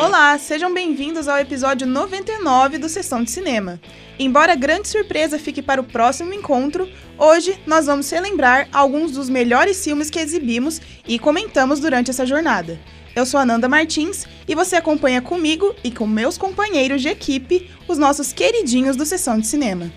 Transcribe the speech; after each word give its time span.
Olá, 0.00 0.36
sejam 0.38 0.72
bem-vindos 0.72 1.28
ao 1.28 1.38
episódio 1.38 1.86
99 1.86 2.78
do 2.78 2.88
Sessão 2.88 3.22
de 3.22 3.30
Cinema. 3.30 3.80
Embora 4.18 4.54
grande 4.54 4.88
surpresa 4.88 5.38
fique 5.38 5.62
para 5.62 5.80
o 5.80 5.84
próximo 5.84 6.34
encontro, 6.34 6.88
hoje 7.18 7.58
nós 7.66 7.86
vamos 7.86 8.10
relembrar 8.10 8.68
alguns 8.72 9.12
dos 9.12 9.28
melhores 9.28 9.82
filmes 9.82 10.10
que 10.10 10.18
exibimos 10.18 10.80
e 11.06 11.18
comentamos 11.18 11.80
durante 11.80 12.10
essa 12.10 12.26
jornada. 12.26 12.78
Eu 13.14 13.26
sou 13.26 13.38
Ananda 13.38 13.68
Martins 13.68 14.26
e 14.48 14.54
você 14.54 14.76
acompanha 14.76 15.20
comigo 15.20 15.74
e 15.84 15.90
com 15.90 16.06
meus 16.06 16.38
companheiros 16.38 17.02
de 17.02 17.08
equipe 17.08 17.70
os 17.86 17.98
nossos 17.98 18.32
queridinhos 18.32 18.96
do 18.96 19.04
Sessão 19.04 19.38
de 19.38 19.46
Cinema. 19.46 19.92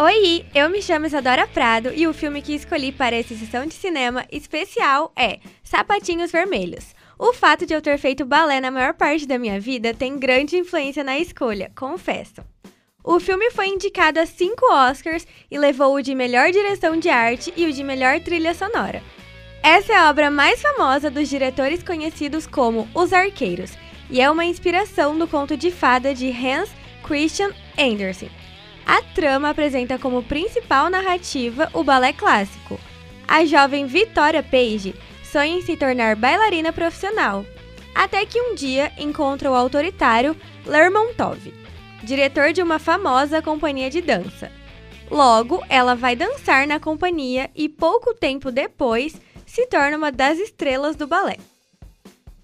Oi, 0.00 0.46
eu 0.54 0.70
me 0.70 0.80
chamo 0.80 1.06
Isadora 1.06 1.44
Prado 1.44 1.92
e 1.92 2.06
o 2.06 2.14
filme 2.14 2.40
que 2.40 2.54
escolhi 2.54 2.92
para 2.92 3.16
essa 3.16 3.34
sessão 3.34 3.66
de 3.66 3.74
cinema 3.74 4.24
especial 4.30 5.12
é 5.16 5.40
Sapatinhos 5.64 6.30
Vermelhos. 6.30 6.94
O 7.18 7.32
fato 7.32 7.66
de 7.66 7.74
eu 7.74 7.82
ter 7.82 7.98
feito 7.98 8.24
balé 8.24 8.60
na 8.60 8.70
maior 8.70 8.94
parte 8.94 9.26
da 9.26 9.36
minha 9.40 9.58
vida 9.58 9.92
tem 9.92 10.16
grande 10.16 10.56
influência 10.56 11.02
na 11.02 11.18
escolha, 11.18 11.72
confesso. 11.76 12.44
O 13.02 13.18
filme 13.18 13.50
foi 13.50 13.66
indicado 13.66 14.20
a 14.20 14.26
cinco 14.26 14.72
Oscars 14.72 15.26
e 15.50 15.58
levou 15.58 15.96
o 15.96 16.00
de 16.00 16.14
melhor 16.14 16.52
direção 16.52 16.96
de 16.96 17.08
arte 17.08 17.52
e 17.56 17.66
o 17.66 17.72
de 17.72 17.82
melhor 17.82 18.20
trilha 18.20 18.54
sonora. 18.54 19.02
Essa 19.64 19.94
é 19.94 19.96
a 19.96 20.08
obra 20.08 20.30
mais 20.30 20.62
famosa 20.62 21.10
dos 21.10 21.28
diretores 21.28 21.82
conhecidos 21.82 22.46
como 22.46 22.88
Os 22.94 23.12
Arqueiros 23.12 23.72
e 24.08 24.20
é 24.20 24.30
uma 24.30 24.44
inspiração 24.44 25.18
do 25.18 25.26
conto 25.26 25.56
de 25.56 25.72
fada 25.72 26.14
de 26.14 26.28
Hans 26.28 26.70
Christian 27.02 27.50
Andersen. 27.76 28.30
A 28.88 29.02
trama 29.02 29.50
apresenta 29.50 29.98
como 29.98 30.22
principal 30.22 30.88
narrativa 30.88 31.68
o 31.74 31.84
balé 31.84 32.10
clássico. 32.10 32.80
A 33.28 33.44
jovem 33.44 33.84
Victoria 33.84 34.42
Page 34.42 34.94
sonha 35.22 35.58
em 35.58 35.60
se 35.60 35.76
tornar 35.76 36.16
bailarina 36.16 36.72
profissional, 36.72 37.44
até 37.94 38.24
que 38.24 38.40
um 38.40 38.54
dia 38.54 38.90
encontra 38.96 39.50
o 39.50 39.54
autoritário 39.54 40.34
Lermontov, 40.64 41.52
diretor 42.02 42.54
de 42.54 42.62
uma 42.62 42.78
famosa 42.78 43.42
companhia 43.42 43.90
de 43.90 44.00
dança. 44.00 44.50
Logo, 45.10 45.62
ela 45.68 45.94
vai 45.94 46.16
dançar 46.16 46.66
na 46.66 46.80
companhia 46.80 47.50
e 47.54 47.68
pouco 47.68 48.14
tempo 48.14 48.50
depois 48.50 49.20
se 49.44 49.66
torna 49.66 49.98
uma 49.98 50.10
das 50.10 50.38
estrelas 50.38 50.96
do 50.96 51.06
balé. 51.06 51.36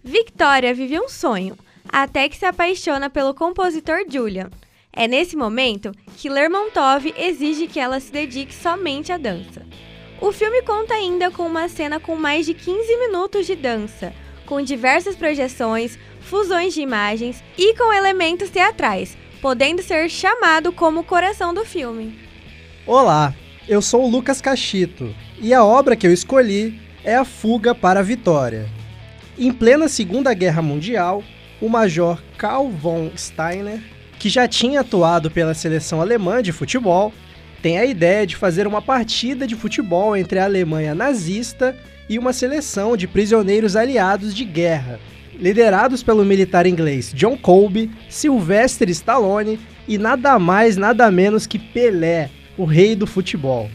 Victoria 0.03 0.75
vive 0.75 1.01
um 1.01 1.09
sonho, 1.09 1.57
até 1.89 2.29
que 2.29 2.37
se 2.37 2.45
apaixona 2.45 3.09
pelo 3.09 3.33
compositor 3.33 4.05
Julian. 4.07 4.51
É 4.97 5.09
nesse 5.09 5.37
momento 5.37 5.91
que 6.17 6.31
Lermontov 6.31 7.13
exige 7.19 7.67
que 7.67 7.81
ela 7.81 7.99
se 7.99 8.13
dedique 8.13 8.55
somente 8.55 9.11
à 9.11 9.17
dança. 9.17 9.67
O 10.21 10.31
filme 10.31 10.63
conta 10.63 10.95
ainda 10.95 11.33
com 11.33 11.45
uma 11.45 11.69
cena 11.69 11.99
com 11.99 12.15
mais 12.15 12.47
de 12.47 12.55
15 12.55 12.97
minutos 12.99 13.45
de 13.45 13.57
dança, 13.57 14.13
com 14.47 14.63
diversas 14.63 15.17
projeções, 15.17 15.99
fusões 16.21 16.75
de 16.75 16.81
imagens 16.81 17.43
e 17.59 17.75
com 17.75 17.93
elementos 17.93 18.51
teatrais, 18.51 19.19
podendo 19.43 19.83
ser 19.83 20.09
chamado 20.09 20.73
como 20.73 21.01
o 21.01 21.05
coração 21.05 21.53
do 21.53 21.65
filme. 21.65 22.17
Olá, 22.87 23.35
eu 23.69 23.83
sou 23.83 24.05
o 24.05 24.09
Lucas 24.09 24.41
Cachito 24.41 25.13
e 25.41 25.53
a 25.53 25.65
obra 25.65 25.97
que 25.97 26.07
eu 26.07 26.13
escolhi 26.13 26.81
é 27.03 27.17
A 27.17 27.25
Fuga 27.25 27.75
para 27.75 27.99
a 27.99 28.03
Vitória. 28.05 28.69
Em 29.37 29.53
plena 29.53 29.89
Segunda 29.89 30.33
Guerra 30.33 30.63
Mundial, 30.63 31.25
o 31.61 31.69
major 31.69 32.23
Karl 32.39 32.71
von 32.71 33.11
Steiner, 33.17 33.81
que 34.25 34.31
já 34.31 34.49
tinha 34.49 34.81
atuado 34.81 35.31
pela 35.31 35.53
seleção 35.53 36.01
alemã 36.01 36.43
de 36.43 36.51
futebol, 36.51 37.13
tem 37.61 37.77
a 37.77 37.85
ideia 37.85 38.27
de 38.27 38.37
fazer 38.37 38.67
uma 38.67 38.81
partida 38.81 39.47
de 39.47 39.55
futebol 39.55 40.17
entre 40.17 40.39
a 40.39 40.45
Alemanha 40.45 40.95
nazista 40.95 41.77
e 42.09 42.19
uma 42.19 42.33
seleção 42.33 42.97
de 42.97 43.07
prisioneiros 43.07 43.77
aliados 43.77 44.35
de 44.35 44.43
guerra, 44.47 44.99
liderados 45.39 46.03
pelo 46.03 46.25
militar 46.25 46.65
inglês 46.65 47.13
John 47.15 47.37
Colby, 47.37 47.91
Sylvester 48.09 48.89
Stallone 48.89 49.61
e 49.87 49.99
nada 49.99 50.39
mais 50.39 50.79
nada 50.79 51.11
menos 51.11 51.47
que 51.47 51.59
Pelé, 51.59 52.31
o 52.57 52.65
rei 52.65 52.97
do 52.97 53.07
futebol. 53.07 53.69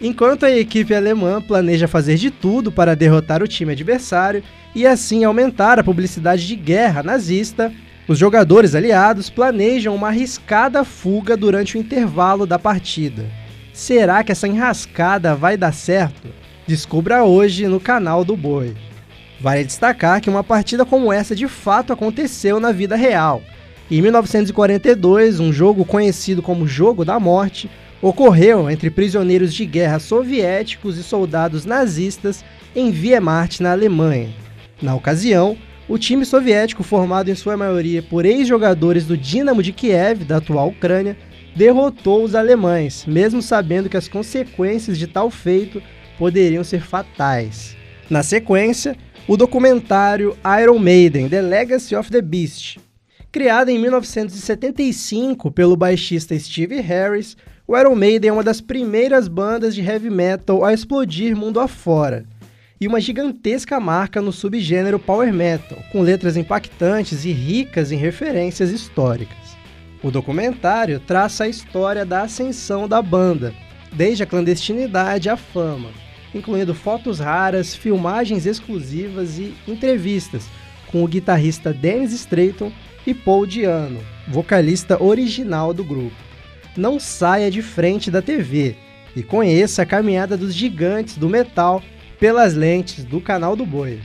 Enquanto 0.00 0.46
a 0.46 0.50
equipe 0.50 0.94
alemã 0.94 1.42
planeja 1.42 1.86
fazer 1.86 2.16
de 2.16 2.30
tudo 2.30 2.72
para 2.72 2.96
derrotar 2.96 3.42
o 3.42 3.46
time 3.46 3.72
adversário 3.72 4.42
e 4.74 4.86
assim 4.86 5.24
aumentar 5.24 5.78
a 5.78 5.84
publicidade 5.84 6.46
de 6.46 6.56
guerra 6.56 7.02
nazista, 7.02 7.70
os 8.10 8.18
jogadores 8.18 8.74
aliados 8.74 9.30
planejam 9.30 9.94
uma 9.94 10.08
arriscada 10.08 10.82
fuga 10.82 11.36
durante 11.36 11.76
o 11.76 11.80
intervalo 11.80 12.44
da 12.44 12.58
partida. 12.58 13.24
Será 13.72 14.24
que 14.24 14.32
essa 14.32 14.48
enrascada 14.48 15.36
vai 15.36 15.56
dar 15.56 15.72
certo? 15.72 16.26
Descubra 16.66 17.22
hoje 17.22 17.68
no 17.68 17.78
canal 17.78 18.24
do 18.24 18.36
Boi. 18.36 18.74
Vale 19.40 19.62
destacar 19.62 20.20
que 20.20 20.28
uma 20.28 20.42
partida 20.42 20.84
como 20.84 21.12
essa 21.12 21.36
de 21.36 21.46
fato 21.46 21.92
aconteceu 21.92 22.58
na 22.58 22.72
vida 22.72 22.96
real. 22.96 23.42
Em 23.88 24.02
1942, 24.02 25.38
um 25.38 25.52
jogo 25.52 25.84
conhecido 25.84 26.42
como 26.42 26.66
Jogo 26.66 27.04
da 27.04 27.20
Morte 27.20 27.70
ocorreu 28.02 28.68
entre 28.68 28.90
prisioneiros 28.90 29.54
de 29.54 29.64
guerra 29.64 30.00
soviéticos 30.00 30.98
e 30.98 31.04
soldados 31.04 31.64
nazistas 31.64 32.44
em 32.74 32.90
Wehrmacht, 32.90 33.62
na 33.62 33.70
Alemanha. 33.70 34.30
Na 34.82 34.96
ocasião, 34.96 35.56
o 35.90 35.98
time 35.98 36.24
soviético, 36.24 36.84
formado 36.84 37.32
em 37.32 37.34
sua 37.34 37.56
maioria 37.56 38.00
por 38.00 38.24
ex-jogadores 38.24 39.06
do 39.06 39.16
Dinamo 39.16 39.60
de 39.60 39.72
Kiev, 39.72 40.24
da 40.24 40.36
atual 40.36 40.68
Ucrânia, 40.68 41.16
derrotou 41.56 42.22
os 42.22 42.36
alemães, 42.36 43.04
mesmo 43.06 43.42
sabendo 43.42 43.88
que 43.88 43.96
as 43.96 44.06
consequências 44.06 44.96
de 44.96 45.08
tal 45.08 45.28
feito 45.32 45.82
poderiam 46.16 46.62
ser 46.62 46.80
fatais. 46.80 47.76
Na 48.08 48.22
sequência, 48.22 48.96
o 49.26 49.36
documentário 49.36 50.38
Iron 50.62 50.78
Maiden: 50.78 51.28
The 51.28 51.42
Legacy 51.42 51.96
of 51.96 52.08
the 52.08 52.22
Beast. 52.22 52.78
Criado 53.32 53.70
em 53.70 53.78
1975 53.80 55.50
pelo 55.50 55.76
baixista 55.76 56.38
Steve 56.38 56.80
Harris, 56.80 57.36
o 57.66 57.76
Iron 57.76 57.96
Maiden 57.96 58.30
é 58.30 58.32
uma 58.32 58.44
das 58.44 58.60
primeiras 58.60 59.26
bandas 59.26 59.74
de 59.74 59.80
heavy 59.80 60.08
metal 60.08 60.64
a 60.64 60.72
explodir 60.72 61.36
mundo 61.36 61.58
afora, 61.58 62.26
e 62.80 62.88
uma 62.88 63.00
gigantesca 63.00 63.78
marca 63.78 64.22
no 64.22 64.32
subgênero 64.32 64.98
power 64.98 65.32
metal, 65.32 65.78
com 65.92 66.00
letras 66.00 66.36
impactantes 66.36 67.24
e 67.24 67.32
ricas 67.32 67.92
em 67.92 67.96
referências 67.96 68.70
históricas. 68.70 69.36
O 70.02 70.10
documentário 70.10 70.98
traça 70.98 71.44
a 71.44 71.48
história 71.48 72.06
da 72.06 72.22
ascensão 72.22 72.88
da 72.88 73.02
banda, 73.02 73.52
desde 73.92 74.22
a 74.22 74.26
clandestinidade 74.26 75.28
à 75.28 75.36
fama, 75.36 75.90
incluindo 76.34 76.74
fotos 76.74 77.18
raras, 77.18 77.74
filmagens 77.74 78.46
exclusivas 78.46 79.38
e 79.38 79.54
entrevistas 79.68 80.48
com 80.86 81.04
o 81.04 81.08
guitarrista 81.08 81.72
Dennis 81.72 82.12
Stratton 82.12 82.72
e 83.06 83.12
Paul 83.12 83.46
Diano, 83.46 84.00
vocalista 84.26 85.02
original 85.02 85.74
do 85.74 85.84
grupo 85.84 86.30
não 86.76 86.98
saia 86.98 87.50
de 87.50 87.62
frente 87.62 88.10
da 88.10 88.22
TV 88.22 88.76
e 89.14 89.22
conheça 89.22 89.82
a 89.82 89.86
caminhada 89.86 90.36
dos 90.36 90.54
gigantes 90.54 91.16
do 91.16 91.28
metal 91.28 91.82
pelas 92.20 92.52
lentes 92.54 93.02
do 93.02 93.18
canal 93.18 93.56
do 93.56 93.64
Boi. 93.64 93.98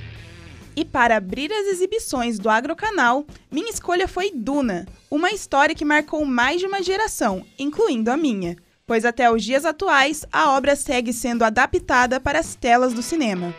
E 0.73 0.85
para 0.85 1.17
abrir 1.17 1.51
as 1.51 1.67
exibições 1.67 2.39
do 2.39 2.49
Agrocanal, 2.49 3.25
minha 3.51 3.69
escolha 3.69 4.07
foi 4.07 4.31
Duna, 4.33 4.87
uma 5.11 5.31
história 5.31 5.75
que 5.75 5.83
marcou 5.83 6.25
mais 6.25 6.61
de 6.61 6.65
uma 6.65 6.81
geração, 6.81 7.45
incluindo 7.59 8.09
a 8.09 8.15
minha, 8.15 8.55
pois 8.87 9.03
até 9.03 9.29
os 9.29 9.43
dias 9.43 9.65
atuais 9.65 10.25
a 10.31 10.51
obra 10.55 10.77
segue 10.77 11.11
sendo 11.11 11.43
adaptada 11.43 12.19
para 12.19 12.39
as 12.39 12.55
telas 12.55 12.93
do 12.93 13.01
cinema. 13.01 13.53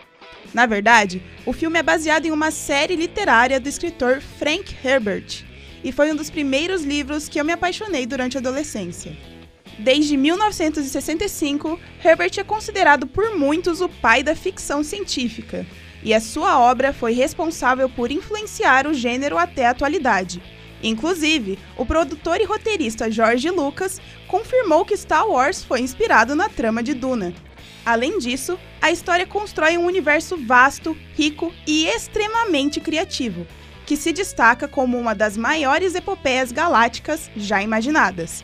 Na 0.54 0.64
verdade, 0.64 1.22
o 1.44 1.52
filme 1.52 1.78
é 1.78 1.82
baseado 1.82 2.24
em 2.24 2.30
uma 2.30 2.50
série 2.50 2.96
literária 2.96 3.60
do 3.60 3.68
escritor 3.68 4.22
Frank 4.38 4.74
Herbert, 4.82 5.44
e 5.84 5.92
foi 5.92 6.10
um 6.10 6.16
dos 6.16 6.30
primeiros 6.30 6.82
livros 6.82 7.28
que 7.28 7.38
eu 7.38 7.44
me 7.44 7.52
apaixonei 7.52 8.06
durante 8.06 8.38
a 8.38 8.40
adolescência. 8.40 9.35
Desde 9.78 10.16
1965, 10.16 11.78
Herbert 12.02 12.32
é 12.38 12.44
considerado 12.44 13.06
por 13.06 13.36
muitos 13.36 13.80
o 13.80 13.88
pai 13.88 14.22
da 14.22 14.34
ficção 14.34 14.82
científica, 14.82 15.66
e 16.02 16.14
a 16.14 16.20
sua 16.20 16.58
obra 16.58 16.92
foi 16.92 17.12
responsável 17.12 17.88
por 17.88 18.10
influenciar 18.10 18.86
o 18.86 18.94
gênero 18.94 19.36
até 19.36 19.66
a 19.66 19.70
atualidade. 19.70 20.40
Inclusive, 20.82 21.58
o 21.76 21.84
produtor 21.84 22.40
e 22.40 22.44
roteirista 22.44 23.10
George 23.10 23.50
Lucas 23.50 24.00
confirmou 24.26 24.84
que 24.84 24.96
Star 24.96 25.26
Wars 25.28 25.62
foi 25.64 25.80
inspirado 25.80 26.34
na 26.34 26.48
trama 26.48 26.82
de 26.82 26.94
Duna. 26.94 27.34
Além 27.84 28.18
disso, 28.18 28.58
a 28.80 28.90
história 28.90 29.26
constrói 29.26 29.76
um 29.76 29.86
universo 29.86 30.36
vasto, 30.36 30.96
rico 31.14 31.52
e 31.66 31.86
extremamente 31.86 32.80
criativo, 32.80 33.46
que 33.84 33.96
se 33.96 34.12
destaca 34.12 34.66
como 34.66 34.98
uma 34.98 35.14
das 35.14 35.36
maiores 35.36 35.94
epopeias 35.94 36.50
galácticas 36.50 37.30
já 37.36 37.62
imaginadas. 37.62 38.42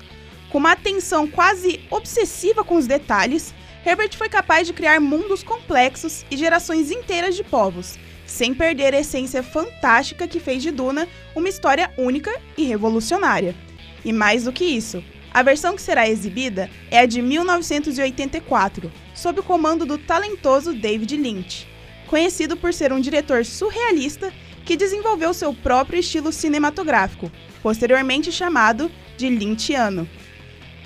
Com 0.53 0.59
uma 0.59 0.73
atenção 0.73 1.27
quase 1.27 1.81
obsessiva 1.91 2.63
com 2.63 2.77
os 2.77 2.87
detalhes, 2.87 3.55
Herbert 3.85 4.15
foi 4.17 4.29
capaz 4.29 4.67
de 4.67 4.75
criar 4.75 5.01
mundos 5.01 5.43
complexos 5.43 6.25
e 6.31 6.37
gerações 6.37 6.91
inteiras 6.91 7.35
de 7.35 7.43
povos, 7.43 7.99
sem 8.27 8.55
perder 8.55 8.95
a 8.95 9.01
essência 9.01 9.43
fantástica 9.43 10.29
que 10.29 10.39
fez 10.39 10.63
de 10.63 10.71
Duna 10.71 11.09
uma 11.35 11.49
história 11.49 11.91
única 11.97 12.31
e 12.57 12.65
revolucionária. 12.65 13.57
E 14.05 14.13
mais 14.13 14.45
do 14.45 14.53
que 14.53 14.65
isso, 14.65 15.03
a 15.33 15.43
versão 15.43 15.75
que 15.75 15.83
será 15.83 16.07
exibida 16.07 16.71
é 16.91 16.99
a 16.99 17.07
de 17.07 17.23
1984, 17.23 18.93
sob 19.15 19.41
o 19.41 19.43
comando 19.43 19.87
do 19.87 19.97
talentoso 19.97 20.75
David 20.75 21.17
Lynch 21.17 21.73
conhecido 22.13 22.59
por 22.59 22.75
ser 22.75 22.93
um 22.93 23.01
diretor 23.01 23.43
surrealista 23.43 24.31
que 24.67 24.77
desenvolveu 24.77 25.33
seu 25.33 25.55
próprio 25.55 25.99
estilo 25.99 26.31
cinematográfico, 26.31 27.33
posteriormente 27.63 28.31
chamado 28.31 28.91
de 29.17 29.31
Lynchiano. 29.31 30.07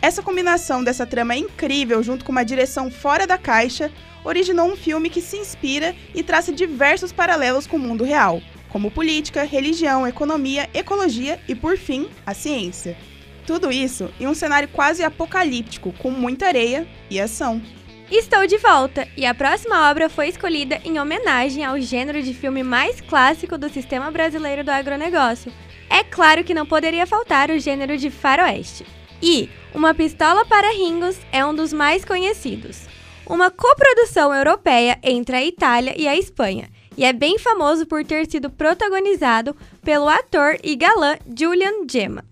Essa 0.06 0.23
combinação 0.23 0.85
dessa 0.85 1.05
trama 1.05 1.35
incrível 1.35 2.00
junto 2.00 2.25
com 2.25 2.31
uma 2.31 2.44
direção 2.44 2.88
fora 2.93 3.26
da 3.26 3.37
caixa 3.37 3.91
originou 4.23 4.70
um 4.70 4.76
filme 4.76 5.11
que 5.11 5.20
se 5.20 5.37
inspira 5.37 5.97
e 6.14 6.23
traça 6.23 6.53
diversos 6.53 7.11
paralelos 7.11 7.67
com 7.67 7.76
o 7.76 7.81
mundo 7.81 8.05
real, 8.05 8.41
como 8.69 8.88
política, 8.88 9.43
religião, 9.43 10.06
economia, 10.06 10.70
ecologia 10.73 11.41
e, 11.49 11.56
por 11.56 11.76
fim, 11.76 12.08
a 12.25 12.35
ciência. 12.35 12.97
Tudo 13.44 13.73
isso 13.73 14.08
em 14.20 14.29
um 14.29 14.35
cenário 14.35 14.69
quase 14.69 15.03
apocalíptico, 15.03 15.93
com 15.94 16.12
muita 16.12 16.47
areia 16.47 16.87
e 17.11 17.19
ação. 17.19 17.61
Estou 18.09 18.47
de 18.47 18.59
volta 18.59 19.09
e 19.17 19.26
a 19.26 19.35
próxima 19.35 19.91
obra 19.91 20.09
foi 20.09 20.29
escolhida 20.29 20.81
em 20.85 21.00
homenagem 21.00 21.64
ao 21.64 21.81
gênero 21.81 22.23
de 22.23 22.32
filme 22.32 22.62
mais 22.62 23.00
clássico 23.00 23.59
do 23.59 23.69
sistema 23.69 24.09
brasileiro 24.12 24.62
do 24.62 24.70
agronegócio. 24.70 25.52
É 25.91 26.05
claro 26.05 26.44
que 26.44 26.55
não 26.55 26.64
poderia 26.64 27.09
faltar 27.09 27.50
o 27.50 27.59
gênero 27.59 27.99
de 27.99 28.09
faroeste. 28.09 28.87
E 29.23 29.49
Uma 29.75 29.95
Pistola 29.95 30.45
para 30.45 30.73
Ringos 30.73 31.17
é 31.33 31.45
um 31.45 31.55
dos 31.55 31.73
mais 31.73 32.05
conhecidos. 32.05 32.83
Uma 33.27 33.51
coprodução 33.51 34.33
europeia 34.33 34.99
entre 35.03 35.37
a 35.37 35.45
Itália 35.45 35.95
e 35.97 36.07
a 36.07 36.17
Espanha, 36.17 36.69
e 36.97 37.05
é 37.05 37.13
bem 37.13 37.39
famoso 37.39 37.87
por 37.87 38.05
ter 38.05 38.31
sido 38.31 38.49
protagonizado 38.49 39.57
pelo 39.83 40.09
ator 40.09 40.59
e 40.63 40.77
galã 40.77 41.17
Julian 41.37 41.87
Gemma. 41.91 42.25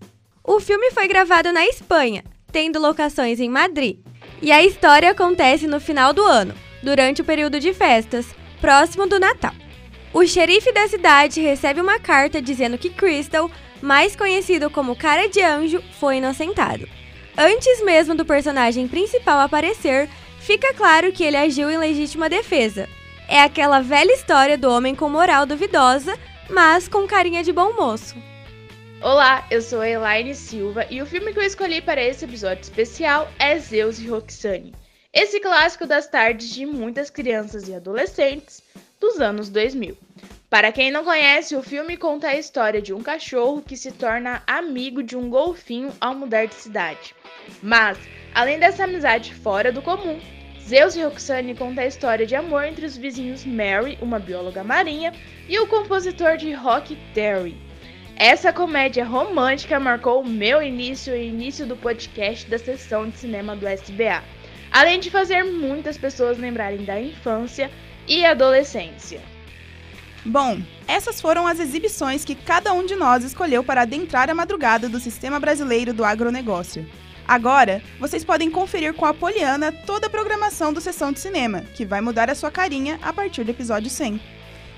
O 0.43 0.59
filme 0.59 0.91
foi 0.91 1.07
gravado 1.07 1.51
na 1.51 1.65
Espanha, 1.65 2.23
tendo 2.51 2.79
locações 2.79 3.39
em 3.39 3.49
Madrid, 3.49 3.99
e 4.41 4.51
a 4.51 4.63
história 4.63 5.11
acontece 5.11 5.67
no 5.67 5.79
final 5.79 6.13
do 6.13 6.23
ano, 6.23 6.53
durante 6.81 7.21
o 7.21 7.25
período 7.25 7.59
de 7.59 7.73
festas, 7.73 8.27
próximo 8.61 9.07
do 9.07 9.19
Natal. 9.19 9.53
O 10.15 10.25
xerife 10.25 10.71
da 10.71 10.87
cidade 10.87 11.41
recebe 11.41 11.81
uma 11.81 11.99
carta 11.99 12.41
dizendo 12.41 12.77
que 12.77 12.89
Crystal, 12.89 13.51
mais 13.81 14.15
conhecido 14.15 14.69
como 14.69 14.95
Cara 14.95 15.27
de 15.27 15.41
Anjo, 15.41 15.83
foi 15.99 16.19
inocentado. 16.19 16.87
Antes 17.37 17.83
mesmo 17.83 18.15
do 18.15 18.23
personagem 18.23 18.87
principal 18.87 19.41
aparecer, 19.41 20.07
fica 20.39 20.73
claro 20.73 21.11
que 21.11 21.21
ele 21.21 21.35
agiu 21.35 21.69
em 21.69 21.77
legítima 21.77 22.29
defesa. 22.29 22.87
É 23.27 23.41
aquela 23.41 23.81
velha 23.81 24.13
história 24.13 24.57
do 24.57 24.69
homem 24.69 24.95
com 24.95 25.09
moral 25.09 25.45
duvidosa, 25.45 26.17
mas 26.49 26.87
com 26.87 27.05
carinha 27.05 27.43
de 27.43 27.51
bom 27.51 27.73
moço. 27.73 28.15
Olá, 29.01 29.45
eu 29.51 29.61
sou 29.61 29.81
a 29.81 29.89
Elaine 29.89 30.33
Silva 30.33 30.87
e 30.89 31.01
o 31.01 31.05
filme 31.05 31.33
que 31.33 31.39
eu 31.39 31.43
escolhi 31.43 31.81
para 31.81 32.01
esse 32.01 32.23
episódio 32.23 32.61
especial 32.61 33.29
é 33.37 33.59
Zeus 33.59 33.99
e 33.99 34.07
Roxane. 34.07 34.73
Esse 35.11 35.41
clássico 35.41 35.85
das 35.85 36.07
tardes 36.07 36.51
de 36.51 36.65
muitas 36.65 37.09
crianças 37.09 37.67
e 37.67 37.75
adolescentes 37.75 38.63
dos 38.99 39.19
anos 39.19 39.49
2000. 39.49 39.97
Para 40.49 40.71
quem 40.71 40.91
não 40.91 41.03
conhece, 41.03 41.55
o 41.55 41.63
filme 41.63 41.97
conta 41.97 42.27
a 42.27 42.37
história 42.37 42.81
de 42.81 42.93
um 42.93 43.01
cachorro 43.01 43.61
que 43.61 43.75
se 43.75 43.91
torna 43.91 44.41
amigo 44.47 45.03
de 45.03 45.17
um 45.17 45.29
golfinho 45.29 45.91
ao 45.99 46.15
mudar 46.15 46.45
de 46.45 46.55
cidade. 46.55 47.15
Mas, 47.61 47.97
além 48.33 48.59
dessa 48.59 48.85
amizade 48.85 49.33
fora 49.33 49.71
do 49.71 49.81
comum, 49.81 50.19
Zeus 50.61 50.95
e 50.95 51.03
Roxane 51.03 51.55
conta 51.55 51.81
a 51.81 51.85
história 51.85 52.25
de 52.25 52.35
amor 52.35 52.63
entre 52.63 52.85
os 52.85 52.95
vizinhos 52.95 53.45
Mary, 53.45 53.97
uma 54.01 54.17
bióloga 54.17 54.63
marinha, 54.63 55.13
e 55.47 55.59
o 55.59 55.67
compositor 55.67 56.37
de 56.37 56.53
rock 56.53 56.97
Terry. 57.13 57.55
Essa 58.15 58.53
comédia 58.53 59.03
romântica 59.03 59.79
marcou 59.79 60.21
o 60.21 60.27
meu 60.27 60.63
início 60.63 61.15
e 61.15 61.27
início 61.27 61.65
do 61.65 61.75
podcast 61.75 62.49
da 62.49 62.57
sessão 62.57 63.09
de 63.09 63.17
cinema 63.17 63.55
do 63.55 63.67
SBA, 63.67 64.23
além 64.71 64.99
de 64.99 65.11
fazer 65.11 65.43
muitas 65.43 65.97
pessoas 65.97 66.37
lembrarem 66.37 66.85
da 66.85 66.99
infância 66.99 67.69
e 68.07 68.25
adolescência. 68.25 69.21
Bom, 70.25 70.59
essas 70.87 71.21
foram 71.21 71.45
as 71.45 71.59
exibições 71.59 72.25
que 72.25 72.33
cada 72.33 72.73
um 72.73 72.85
de 72.85 72.95
nós 72.95 73.23
escolheu 73.23 73.63
para 73.63 73.81
adentrar 73.81 74.29
a 74.29 74.33
madrugada 74.33 74.89
do 74.89 74.99
sistema 74.99 75.39
brasileiro 75.39 75.93
do 75.93 76.03
agronegócio. 76.03 76.85
Agora, 77.27 77.81
vocês 77.99 78.23
podem 78.23 78.51
conferir 78.51 78.93
com 78.93 79.05
a 79.05 79.13
Poliana 79.13 79.71
toda 79.71 80.07
a 80.07 80.09
programação 80.09 80.71
do 80.71 80.81
Sessão 80.81 81.11
de 81.11 81.19
Cinema, 81.19 81.61
que 81.75 81.85
vai 81.85 82.01
mudar 82.01 82.29
a 82.29 82.35
sua 82.35 82.51
carinha 82.51 82.99
a 83.01 83.11
partir 83.11 83.43
do 83.43 83.51
episódio 83.51 83.89
100. 83.89 84.19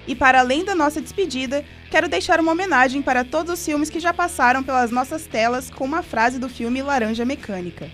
E 0.07 0.15
para 0.15 0.39
além 0.39 0.63
da 0.63 0.73
nossa 0.73 1.01
despedida, 1.01 1.65
quero 1.91 2.07
deixar 2.07 2.39
uma 2.39 2.53
homenagem 2.53 3.01
para 3.01 3.25
todos 3.25 3.53
os 3.53 3.65
filmes 3.65 3.89
que 3.89 3.99
já 3.99 4.13
passaram 4.13 4.63
pelas 4.63 4.91
nossas 4.91 5.27
telas 5.27 5.69
com 5.69 5.83
uma 5.83 6.01
frase 6.01 6.39
do 6.39 6.47
filme 6.47 6.81
Laranja 6.81 7.25
Mecânica. 7.25 7.89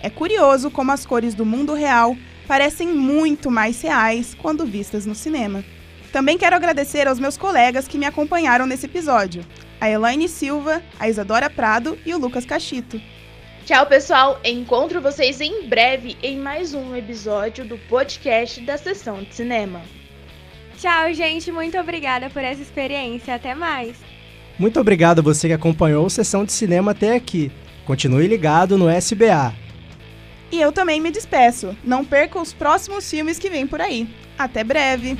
É 0.00 0.08
curioso 0.08 0.70
como 0.70 0.90
as 0.90 1.04
cores 1.04 1.34
do 1.34 1.44
mundo 1.44 1.74
real 1.74 2.16
parecem 2.46 2.88
muito 2.88 3.50
mais 3.50 3.80
reais 3.80 4.34
quando 4.34 4.66
vistas 4.66 5.06
no 5.06 5.14
cinema. 5.14 5.64
Também 6.12 6.36
quero 6.36 6.54
agradecer 6.54 7.08
aos 7.08 7.18
meus 7.18 7.36
colegas 7.36 7.88
que 7.88 7.96
me 7.96 8.04
acompanharam 8.04 8.66
nesse 8.66 8.86
episódio, 8.86 9.44
a 9.80 9.88
Elaine 9.88 10.28
Silva, 10.28 10.82
a 11.00 11.08
Isadora 11.08 11.48
Prado 11.48 11.98
e 12.04 12.14
o 12.14 12.18
Lucas 12.18 12.44
Cachito. 12.44 13.00
Tchau, 13.64 13.86
pessoal! 13.86 14.40
Encontro 14.44 15.00
vocês 15.00 15.40
em 15.40 15.68
breve 15.68 16.16
em 16.22 16.36
mais 16.36 16.74
um 16.74 16.94
episódio 16.96 17.64
do 17.64 17.78
podcast 17.78 18.60
da 18.60 18.76
Sessão 18.76 19.22
de 19.22 19.34
Cinema. 19.34 19.80
Tchau, 20.78 21.14
gente. 21.14 21.52
Muito 21.52 21.78
obrigada 21.78 22.28
por 22.28 22.42
essa 22.42 22.60
experiência. 22.60 23.34
Até 23.34 23.54
mais. 23.54 23.96
Muito 24.58 24.80
obrigado 24.80 25.20
a 25.20 25.22
você 25.22 25.46
que 25.46 25.54
acompanhou 25.54 26.04
a 26.04 26.10
sessão 26.10 26.44
de 26.44 26.52
cinema 26.52 26.90
até 26.90 27.14
aqui. 27.14 27.52
Continue 27.84 28.26
ligado 28.26 28.76
no 28.76 28.90
SBA. 28.90 29.61
E 30.52 30.60
eu 30.60 30.70
também 30.70 31.00
me 31.00 31.10
despeço. 31.10 31.74
Não 31.82 32.04
perca 32.04 32.38
os 32.38 32.52
próximos 32.52 33.08
filmes 33.10 33.38
que 33.38 33.48
vêm 33.48 33.66
por 33.66 33.80
aí. 33.80 34.06
Até 34.38 34.62
breve! 34.62 35.16